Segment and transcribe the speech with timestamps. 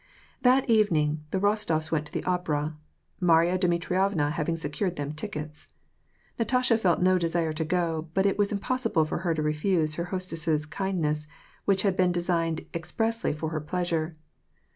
[0.41, 2.75] That evening the Rostof s went to the opera,
[3.19, 5.67] Marya Dmi trievna having secured them tickets.
[6.39, 10.05] Natasha felt no desire to go, but it was impossible for her to refuse her
[10.05, 11.27] hostess's kind ness,
[11.65, 14.17] which had been designed expressly for her pleasure.